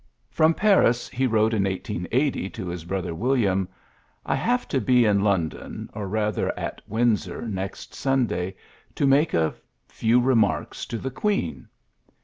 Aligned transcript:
From 0.31 0.55
Paris 0.55 1.07
he 1.09 1.27
wrote 1.27 1.53
in 1.53 1.65
1880 1.65 2.49
to 2.49 2.65
his 2.69 2.85
brother 2.85 3.13
William, 3.13 3.69
'^I 4.25 4.35
have 4.35 4.67
to 4.69 4.81
be 4.81 5.05
in 5.05 5.21
Lon 5.23 5.49
don, 5.49 5.91
or 5.93 6.07
rather 6.07 6.51
at 6.57 6.81
Windsor, 6.89 7.43
next 7.47 7.93
Sunday, 7.93 8.55
to 8.95 9.05
make 9.05 9.35
a 9.35 9.53
few 9.87 10.19
remarks 10.19 10.87
to 10.87 10.97
the 10.97 11.11
Queen.'' 11.11 11.67